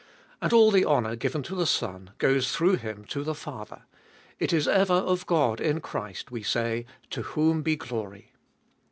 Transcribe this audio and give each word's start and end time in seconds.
And 0.41 0.51
all 0.51 0.71
the 0.71 0.83
honour 0.83 1.15
given 1.15 1.43
to 1.43 1.53
the 1.53 1.67
Son, 1.67 2.09
goes 2.17 2.51
through 2.55 2.77
Him 2.77 3.05
to 3.09 3.23
the 3.23 3.35
Father. 3.35 3.83
It 4.39 4.51
is 4.51 4.67
ever 4.67 4.95
of 4.95 5.27
God 5.27 5.61
in 5.61 5.79
Christ 5.79 6.31
we 6.31 6.41
say, 6.41 6.87
To 7.11 7.21
whom 7.21 7.61
be 7.61 7.75
glory. 7.75 8.31